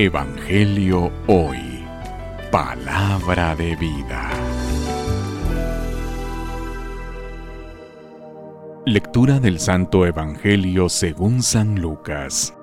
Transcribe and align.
Evangelio 0.00 1.10
Hoy. 1.26 1.84
Palabra 2.52 3.56
de 3.56 3.74
vida. 3.74 4.30
Lectura 8.86 9.40
del 9.40 9.58
Santo 9.58 10.06
Evangelio 10.06 10.88
según 10.88 11.42
San 11.42 11.80
Lucas. 11.80 12.56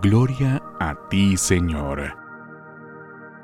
Gloria 0.00 0.62
a 0.80 0.94
ti, 1.10 1.36
Señor. 1.36 2.16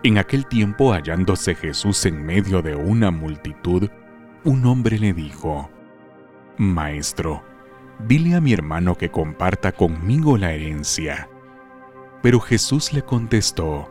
En 0.04 0.16
aquel 0.16 0.46
tiempo, 0.46 0.94
hallándose 0.94 1.54
Jesús 1.54 2.06
en 2.06 2.24
medio 2.24 2.62
de 2.62 2.76
una 2.76 3.10
multitud, 3.10 3.90
un 4.44 4.64
hombre 4.64 4.98
le 4.98 5.12
dijo, 5.12 5.68
Maestro, 6.56 7.42
dile 8.06 8.36
a 8.36 8.40
mi 8.40 8.54
hermano 8.54 8.94
que 8.94 9.10
comparta 9.10 9.72
conmigo 9.72 10.38
la 10.38 10.54
herencia. 10.54 11.28
Pero 12.22 12.40
Jesús 12.40 12.92
le 12.92 13.02
contestó, 13.02 13.88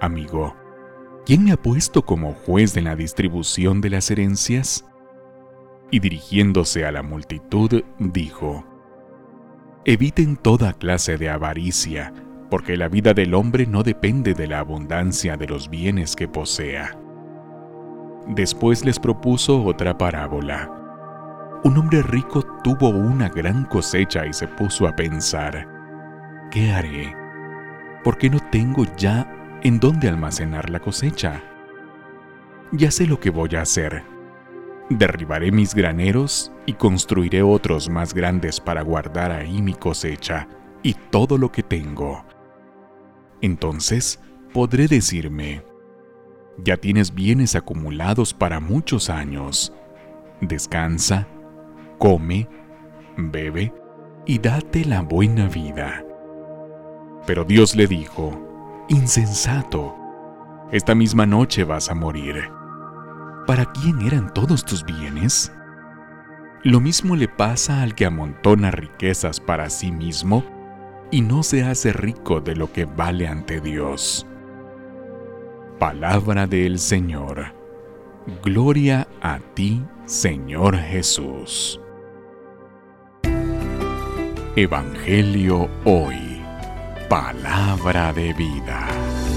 Amigo, 0.00 0.54
¿quién 1.24 1.44
me 1.44 1.52
ha 1.52 1.56
puesto 1.56 2.04
como 2.04 2.34
juez 2.34 2.74
de 2.74 2.82
la 2.82 2.96
distribución 2.96 3.80
de 3.80 3.90
las 3.90 4.10
herencias? 4.10 4.84
Y 5.90 6.00
dirigiéndose 6.00 6.84
a 6.84 6.92
la 6.92 7.02
multitud, 7.02 7.84
dijo, 7.98 8.64
Eviten 9.84 10.36
toda 10.36 10.74
clase 10.74 11.16
de 11.18 11.30
avaricia, 11.30 12.12
porque 12.50 12.76
la 12.76 12.88
vida 12.88 13.14
del 13.14 13.34
hombre 13.34 13.66
no 13.66 13.82
depende 13.82 14.34
de 14.34 14.46
la 14.46 14.58
abundancia 14.58 15.36
de 15.36 15.46
los 15.46 15.70
bienes 15.70 16.14
que 16.14 16.28
posea. 16.28 16.98
Después 18.28 18.84
les 18.84 19.00
propuso 19.00 19.64
otra 19.64 19.96
parábola. 19.98 20.70
Un 21.64 21.78
hombre 21.78 22.02
rico 22.02 22.42
tuvo 22.62 22.90
una 22.90 23.28
gran 23.28 23.64
cosecha 23.64 24.26
y 24.26 24.32
se 24.32 24.46
puso 24.48 24.86
a 24.86 24.94
pensar, 24.94 25.66
¿qué 26.50 26.70
haré? 26.70 27.21
Porque 28.04 28.30
no 28.30 28.38
tengo 28.50 28.84
ya 28.96 29.60
en 29.62 29.78
dónde 29.78 30.08
almacenar 30.08 30.70
la 30.70 30.80
cosecha. 30.80 31.42
Ya 32.72 32.90
sé 32.90 33.06
lo 33.06 33.20
que 33.20 33.30
voy 33.30 33.54
a 33.56 33.62
hacer. 33.62 34.02
Derribaré 34.88 35.52
mis 35.52 35.74
graneros 35.74 36.52
y 36.66 36.74
construiré 36.74 37.42
otros 37.42 37.88
más 37.88 38.14
grandes 38.14 38.60
para 38.60 38.82
guardar 38.82 39.30
ahí 39.30 39.62
mi 39.62 39.74
cosecha 39.74 40.48
y 40.82 40.94
todo 40.94 41.38
lo 41.38 41.52
que 41.52 41.62
tengo. 41.62 42.24
Entonces 43.40 44.20
podré 44.52 44.88
decirme, 44.88 45.62
ya 46.58 46.76
tienes 46.76 47.14
bienes 47.14 47.54
acumulados 47.56 48.34
para 48.34 48.60
muchos 48.60 49.10
años. 49.10 49.72
Descansa, 50.40 51.26
come, 51.98 52.48
bebe 53.16 53.72
y 54.26 54.38
date 54.38 54.84
la 54.84 55.02
buena 55.02 55.48
vida. 55.48 56.04
Pero 57.26 57.44
Dios 57.44 57.76
le 57.76 57.86
dijo, 57.86 58.84
Insensato, 58.88 59.96
esta 60.70 60.94
misma 60.94 61.26
noche 61.26 61.64
vas 61.64 61.90
a 61.90 61.94
morir. 61.94 62.50
¿Para 63.46 63.66
quién 63.66 64.00
eran 64.02 64.32
todos 64.32 64.64
tus 64.64 64.84
bienes? 64.84 65.52
Lo 66.64 66.80
mismo 66.80 67.16
le 67.16 67.28
pasa 67.28 67.82
al 67.82 67.94
que 67.94 68.06
amontona 68.06 68.70
riquezas 68.70 69.40
para 69.40 69.68
sí 69.68 69.90
mismo 69.90 70.44
y 71.10 71.20
no 71.20 71.42
se 71.42 71.64
hace 71.64 71.92
rico 71.92 72.40
de 72.40 72.56
lo 72.56 72.72
que 72.72 72.84
vale 72.84 73.26
ante 73.26 73.60
Dios. 73.60 74.26
Palabra 75.78 76.46
del 76.46 76.78
Señor. 76.78 77.54
Gloria 78.42 79.08
a 79.20 79.40
ti, 79.40 79.82
Señor 80.06 80.76
Jesús. 80.76 81.80
Evangelio 84.54 85.68
hoy. 85.84 86.31
Palabra 87.12 88.10
de 88.14 88.32
vida. 88.32 89.31